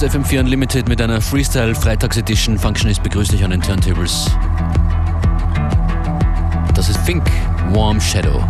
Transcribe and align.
Ist 0.00 0.14
FM4 0.14 0.38
Unlimited 0.38 0.88
mit 0.88 1.02
einer 1.02 1.20
Freestyle 1.20 1.74
Freitags 1.74 2.16
Edition. 2.16 2.56
Functionist 2.56 3.02
begrüßt 3.02 3.32
dich 3.32 3.42
an 3.42 3.50
den 3.50 3.60
Turntables. 3.60 4.30
Das 6.72 6.88
ist 6.88 6.98
Fink, 6.98 7.28
Warm 7.72 8.00
Shadow. 8.00 8.40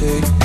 take 0.00 0.39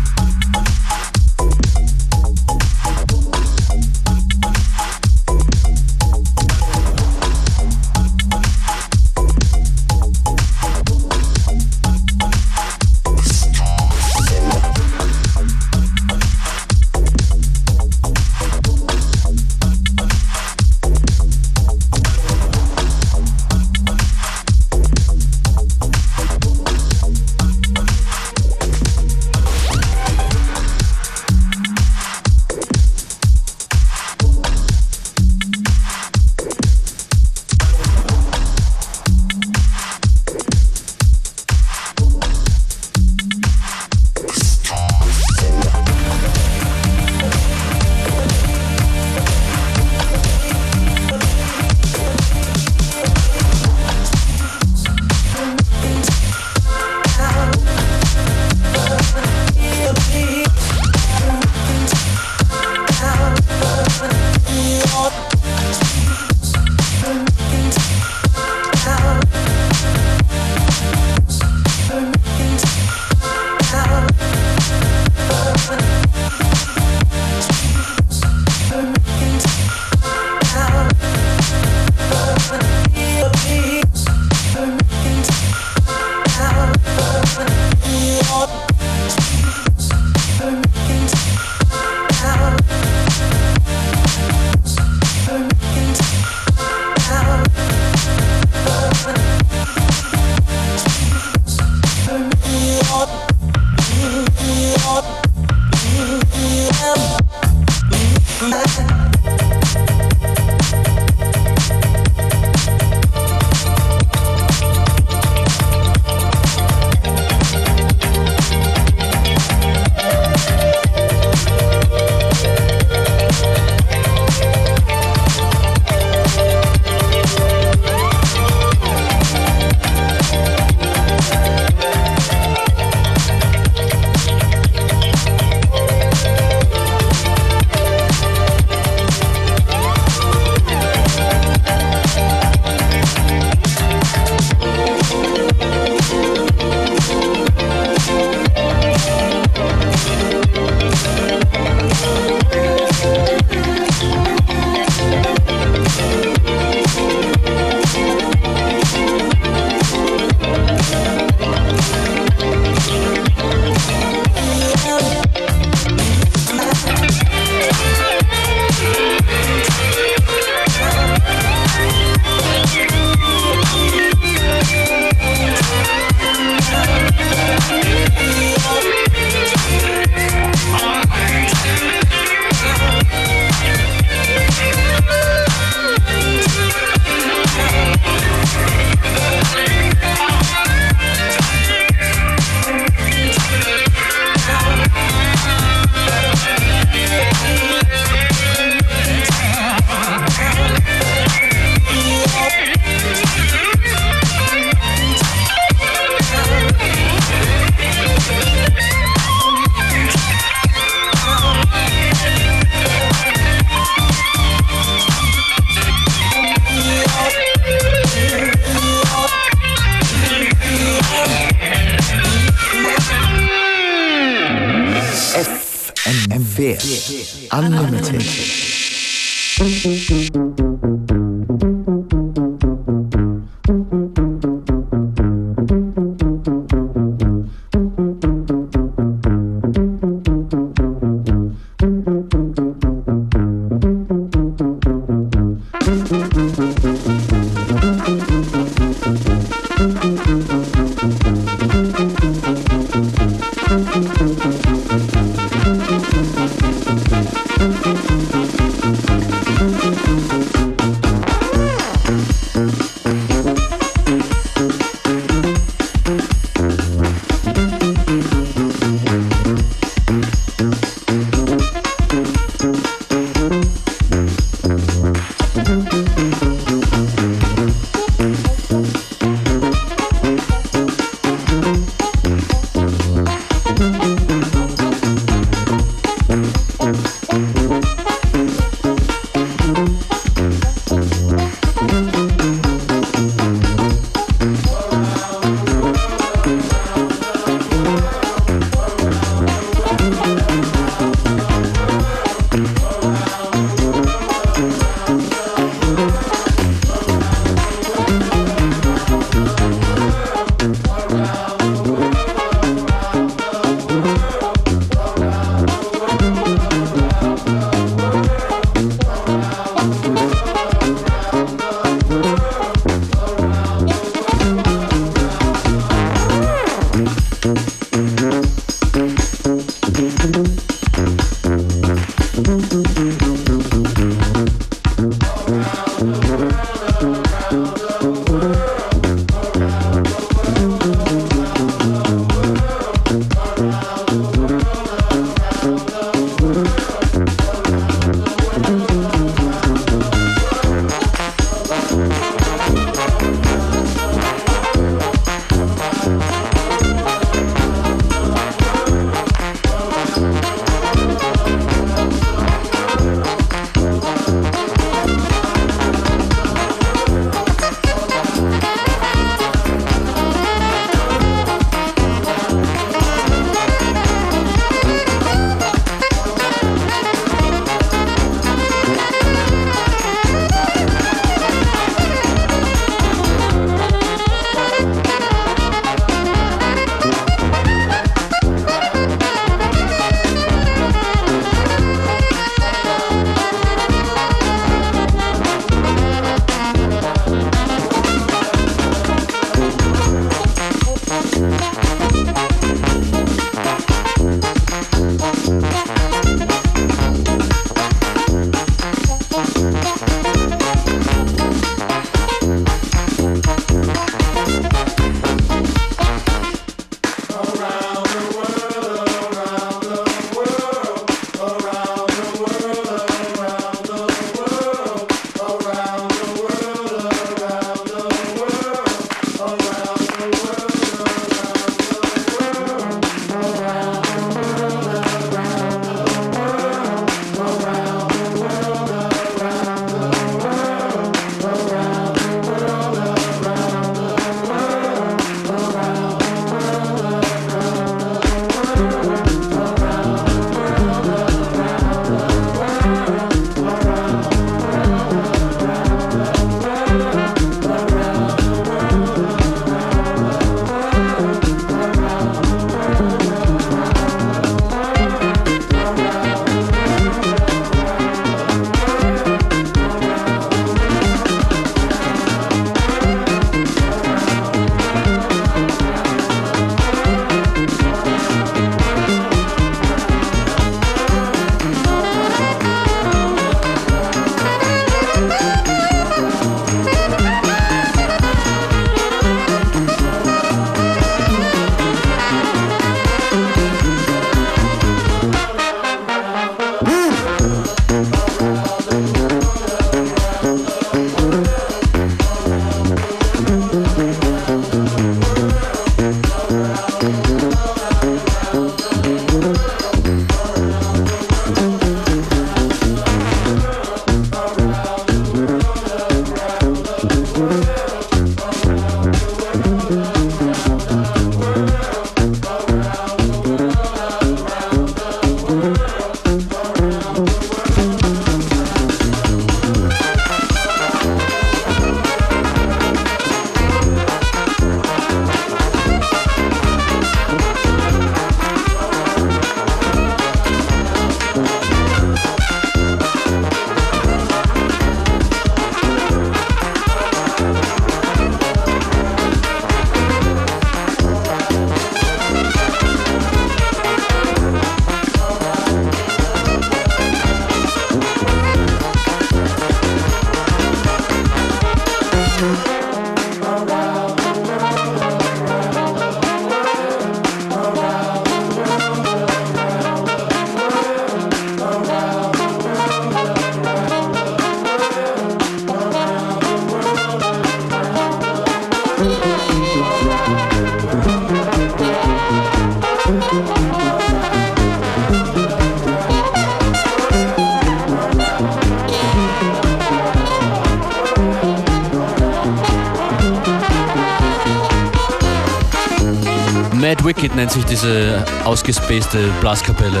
diese 597.82 598.24
ausgespacete 598.44 599.30
Blaskapelle. 599.40 600.00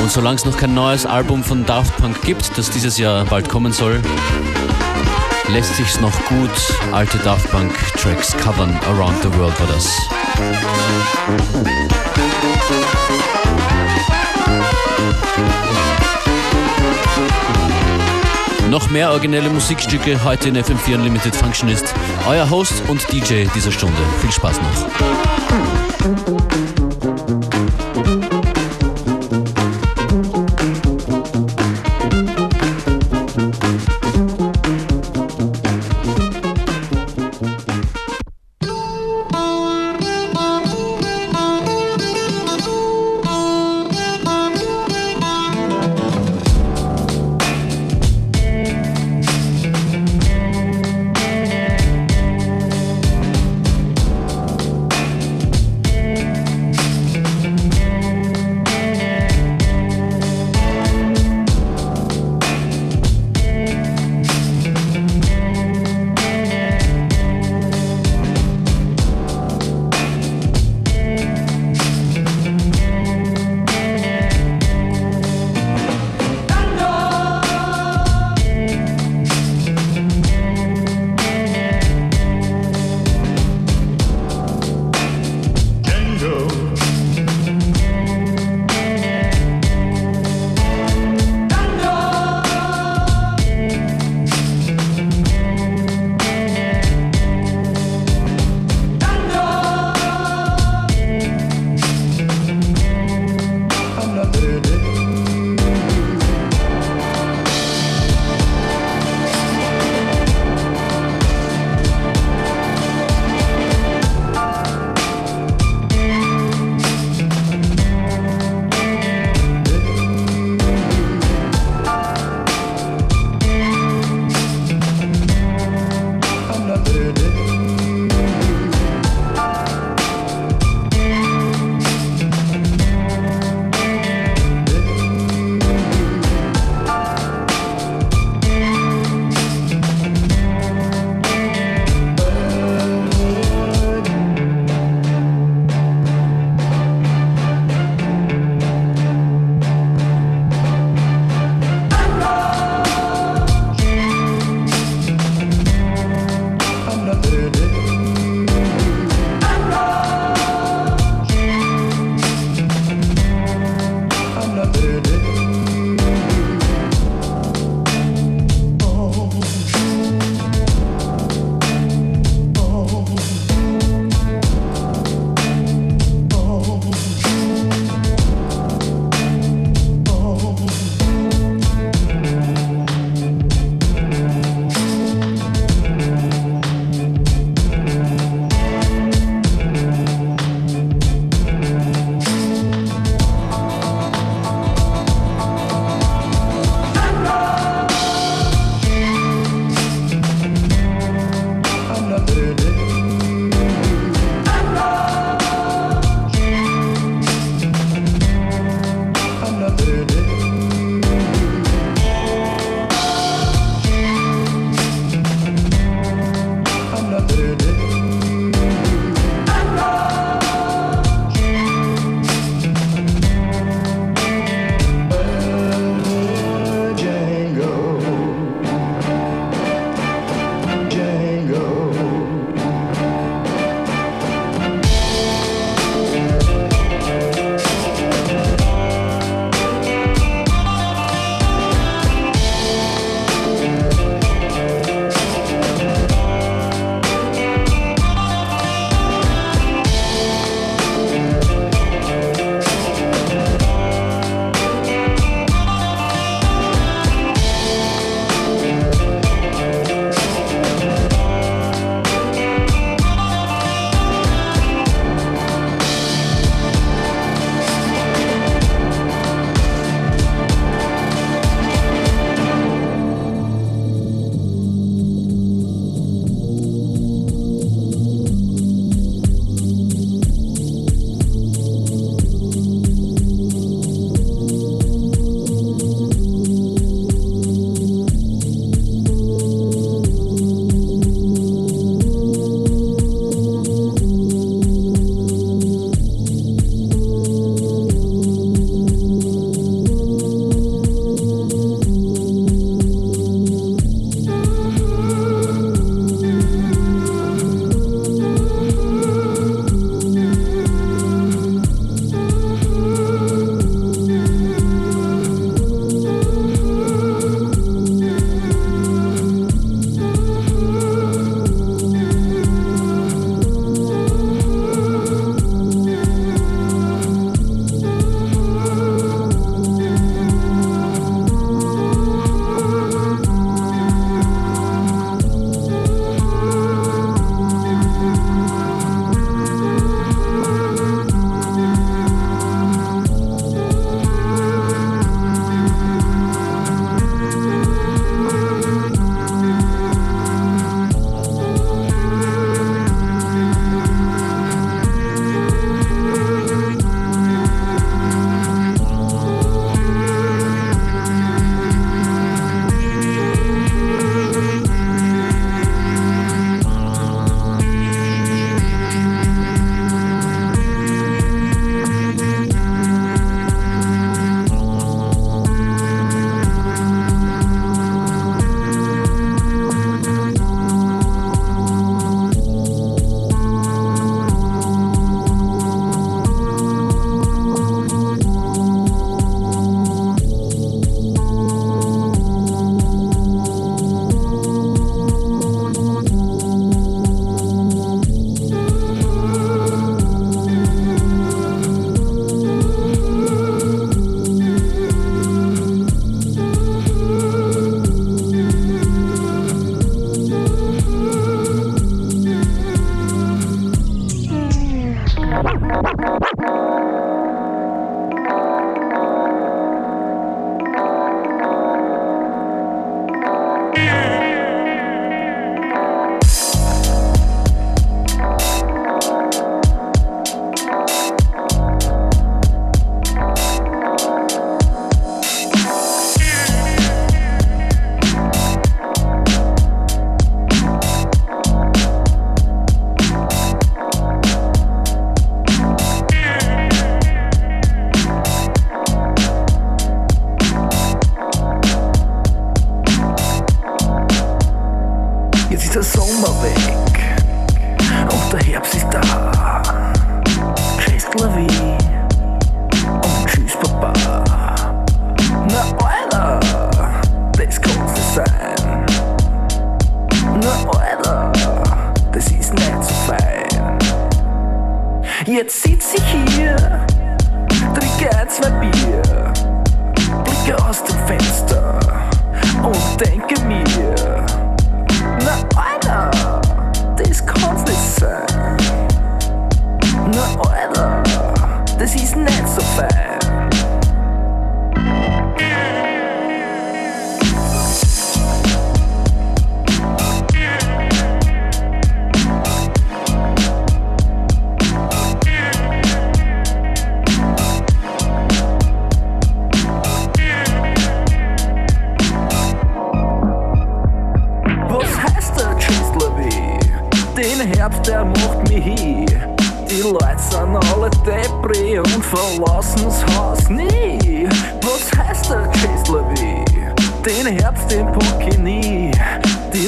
Und 0.00 0.10
solange 0.10 0.36
es 0.36 0.44
noch 0.44 0.56
kein 0.56 0.74
neues 0.74 1.06
Album 1.06 1.44
von 1.44 1.64
Daft 1.64 1.96
Punk 1.98 2.20
gibt, 2.22 2.56
das 2.58 2.70
dieses 2.70 2.98
Jahr 2.98 3.24
bald 3.26 3.48
kommen 3.48 3.72
soll, 3.72 4.00
lässt 5.48 5.76
sich's 5.76 6.00
noch 6.00 6.12
gut 6.26 6.50
alte 6.90 7.18
Daft 7.18 7.48
Punk 7.52 7.72
Tracks 7.96 8.36
covern. 8.36 8.76
Around 8.88 9.22
the 9.22 9.38
World 9.38 9.54
war 9.60 9.68
das. 9.68 9.88
Noch 18.68 18.90
mehr 18.90 19.10
originelle 19.10 19.50
Musikstücke 19.50 20.24
heute 20.24 20.48
in 20.48 20.56
FM4 20.56 20.96
Unlimited 20.96 21.36
Functionist. 21.36 21.94
Euer 22.26 22.50
Host 22.50 22.82
und 22.88 23.00
DJ 23.12 23.46
dieser 23.54 23.70
Stunde. 23.70 24.00
Viel 24.20 24.32
Spaß 24.32 24.60
noch. 24.60 25.33
Thank 26.04 26.28
you. 26.28 26.43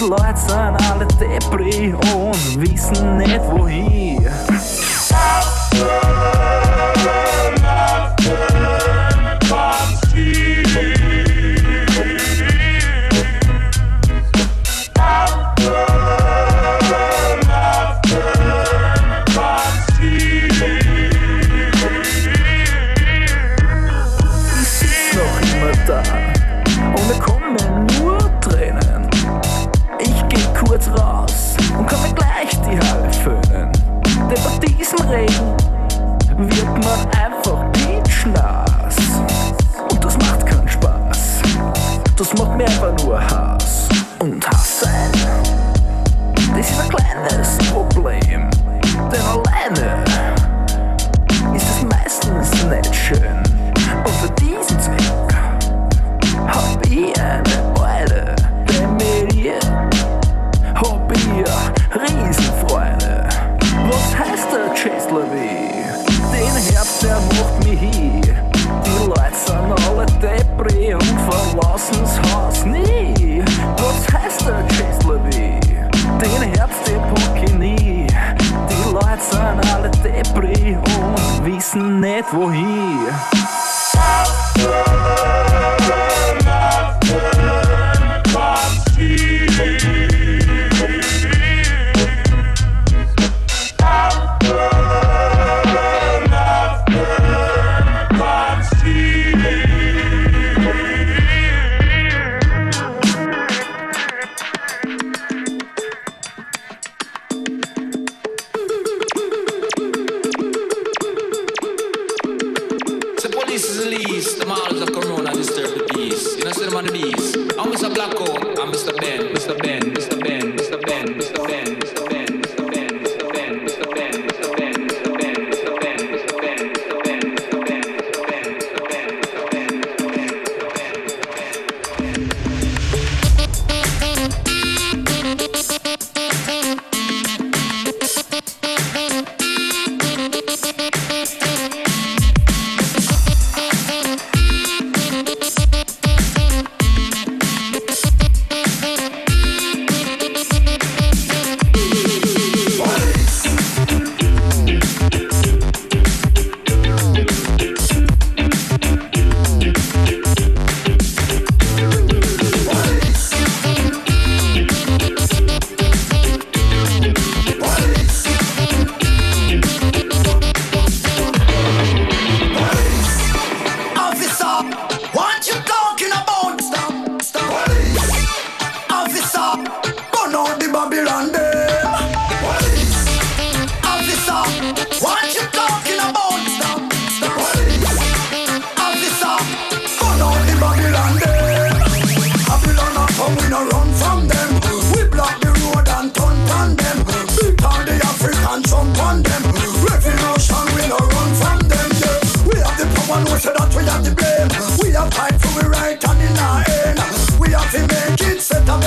Lights-en 0.07 0.75
er 0.75 1.07
depri, 1.19 1.93
og 1.93 2.13
hun 2.13 2.61
viser 2.63 3.05
ned 3.19 3.39
hvor 3.39 3.67
hi. 3.67 4.17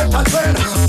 and 0.02 0.28
when 0.30 0.89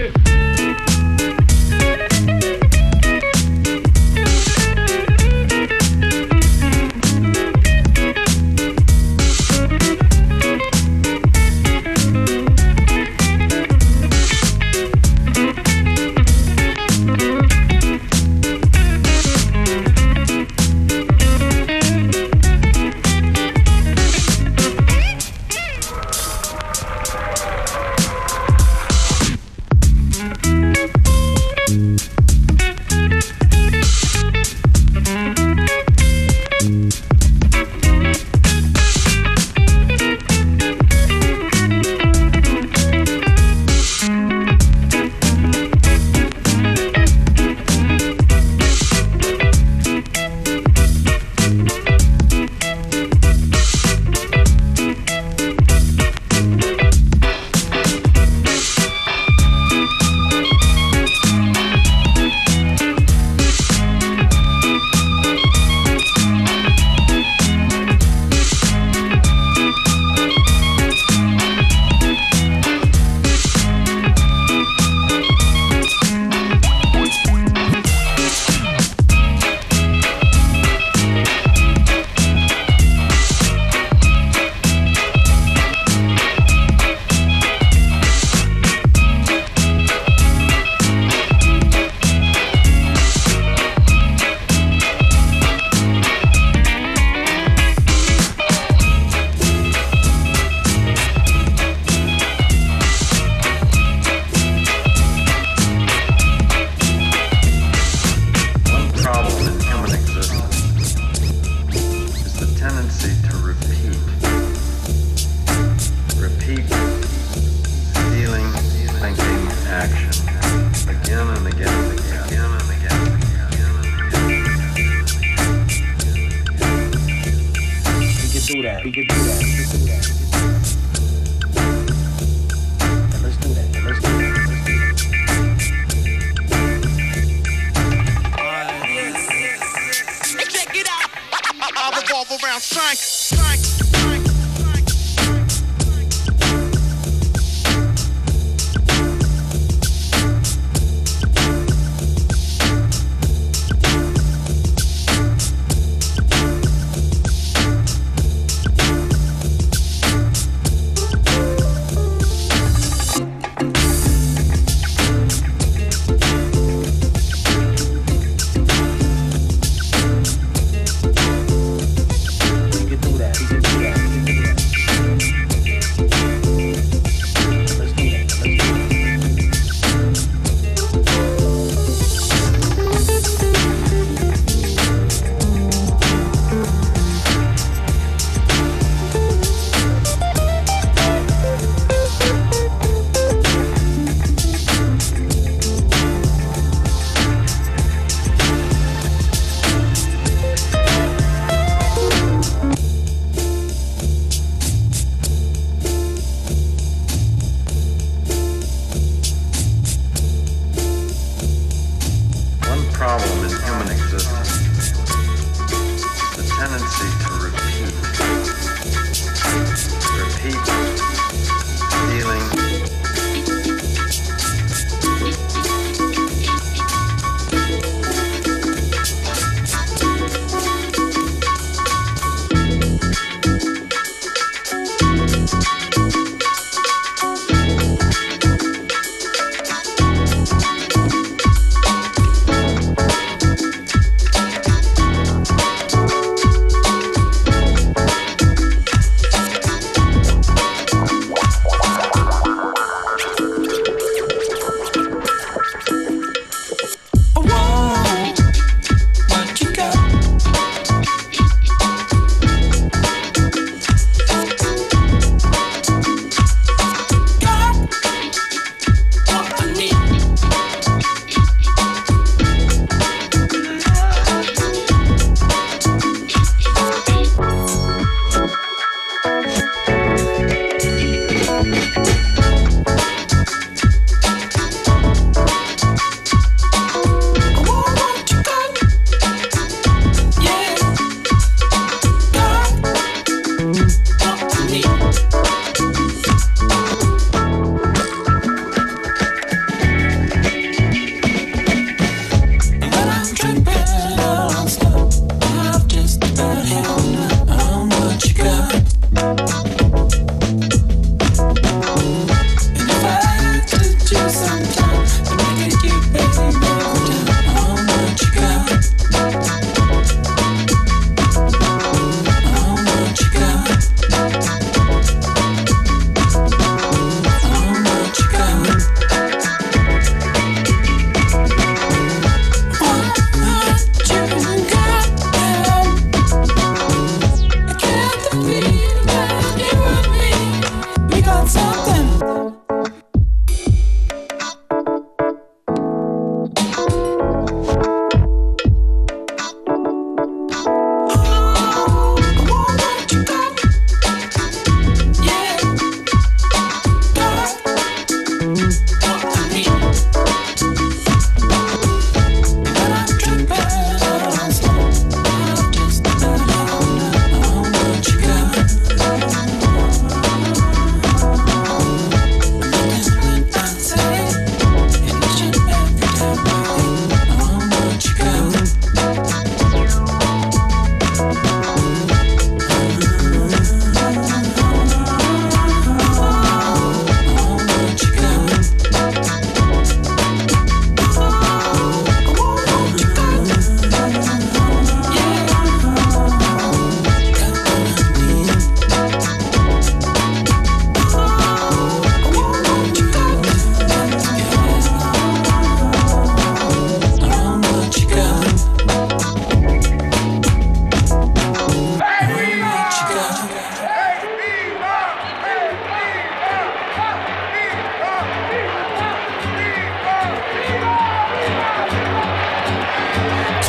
shit. 0.00 0.29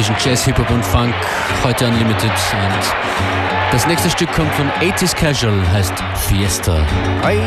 Zwischen 0.01 0.15
Jazz, 0.19 0.45
Hip-Hop 0.45 0.69
und 0.71 0.83
Funk, 0.83 1.13
heute 1.63 1.85
Unlimited. 1.85 2.23
Und 2.23 3.71
das 3.71 3.85
nächste 3.85 4.09
Stück 4.09 4.31
kommt 4.31 4.51
von 4.55 4.67
80s 4.81 5.15
Casual, 5.15 5.61
heißt 5.71 5.93
Fiesta. 6.27 6.83
Hey. 7.21 7.39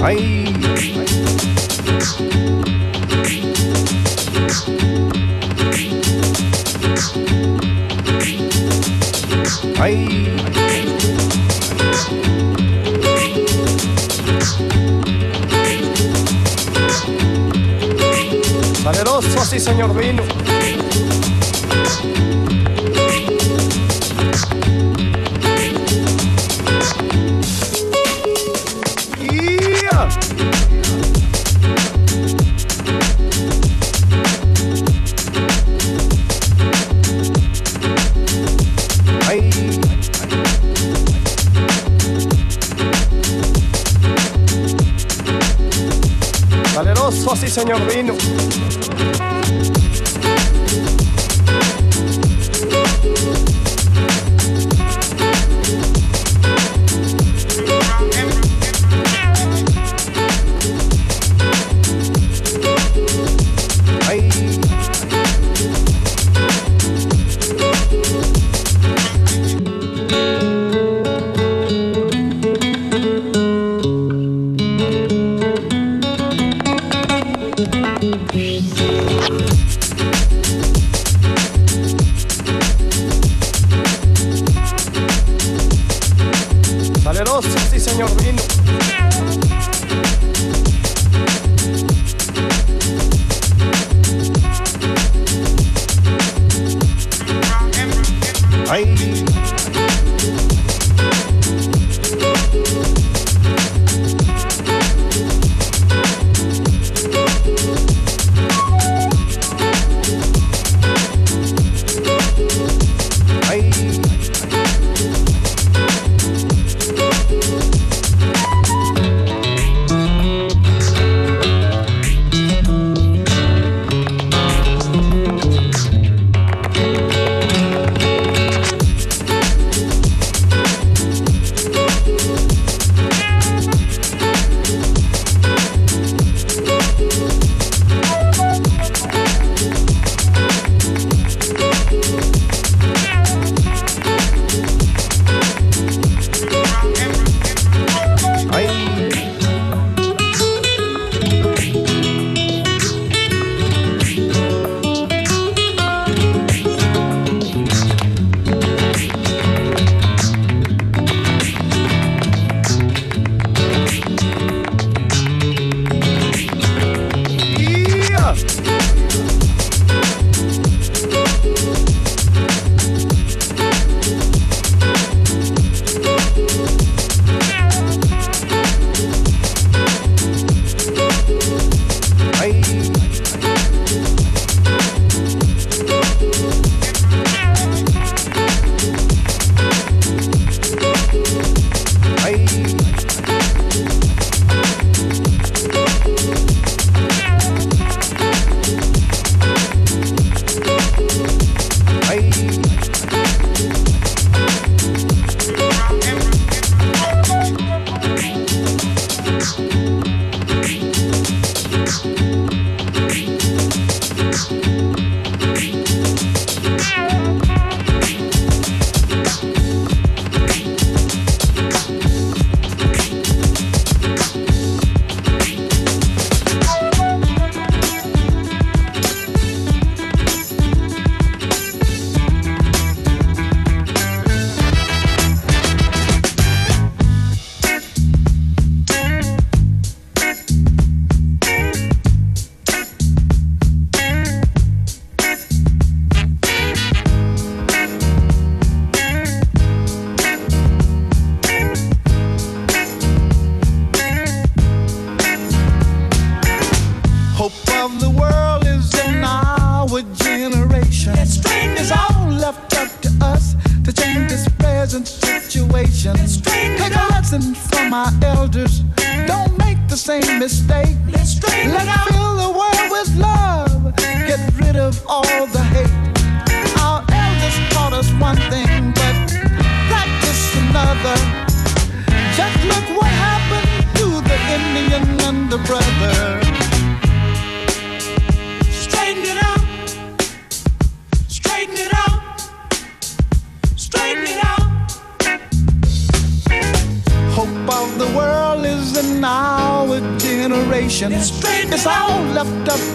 Hey. 0.00 0.44
Hey. 9.76 10.23
señor 19.64 19.94
vino. 19.98 20.22
Ay. 39.26 39.50
Valeroso, 46.74 47.34
sí, 47.34 47.48
señor 47.48 47.80
vino. 47.90 48.14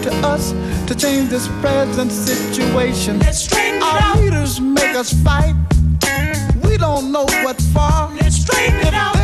to 0.02 0.10
us 0.26 0.52
to 0.86 0.94
change 0.94 1.28
this 1.28 1.48
present 1.60 2.10
situation. 2.10 3.18
Let's 3.18 3.38
straighten 3.44 3.82
Our 3.82 3.98
it 3.98 4.04
up. 4.04 4.16
leaders 4.16 4.60
make 4.60 4.94
us 4.96 5.12
fight. 5.22 5.54
We 6.64 6.76
don't 6.78 7.12
know 7.12 7.24
what 7.44 7.60
for. 7.72 8.14
Let's 8.20 8.36
straighten 8.36 8.80
it 8.86 8.94
out. 8.94 9.19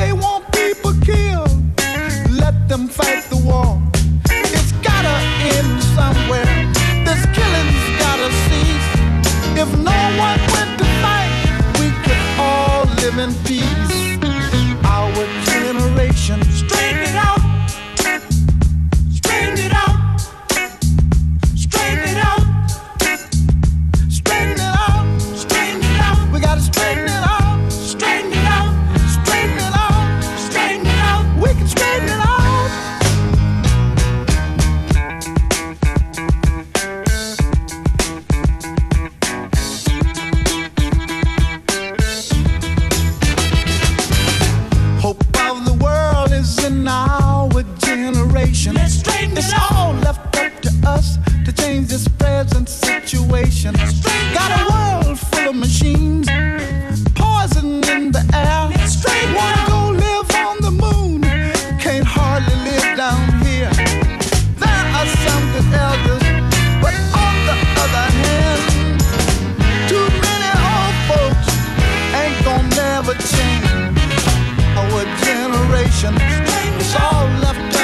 It's 76.15 76.95
all 76.95 77.27
left 77.41 77.76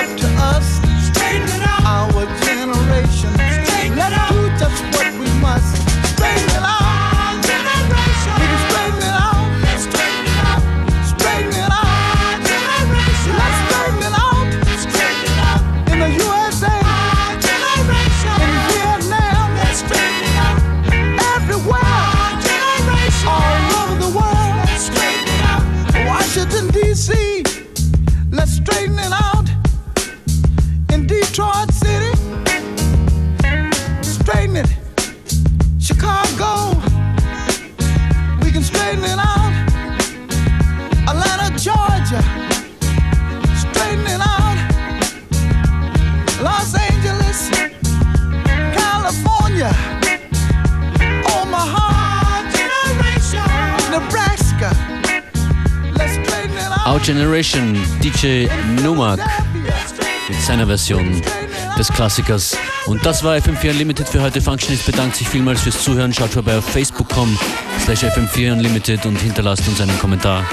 Vibration, 57.43 57.77
DJ 58.01 58.47
Numak 58.85 59.19
mit 60.29 60.41
seiner 60.41 60.65
Version 60.65 61.21
des 61.77 61.89
Klassikers. 61.89 62.57
Und 62.87 63.05
das 63.05 63.25
war 63.25 63.35
FM4 63.35 63.71
Unlimited 63.71 64.09
für 64.09 64.23
heute. 64.23 64.41
Functionist 64.41 64.87
bedankt 64.87 65.17
sich 65.17 65.29
vielmals 65.29 65.63
fürs 65.63 65.83
Zuhören. 65.83 66.13
Schaut 66.15 66.31
vorbei 66.31 66.57
auf 66.57 66.65
facebook.com 66.65 67.37
slash 67.81 68.05
FM4 68.05 68.53
Unlimited 68.53 69.05
und 69.07 69.17
hinterlasst 69.17 69.67
uns 69.67 69.81
einen 69.81 69.99
Kommentar. 69.99 70.45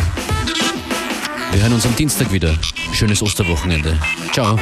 Wir 1.52 1.62
hören 1.62 1.74
uns 1.74 1.86
am 1.86 1.96
Dienstag 1.96 2.32
wieder. 2.32 2.56
Schönes 2.92 3.22
Osterwochenende. 3.22 3.96
Ciao. 4.34 4.58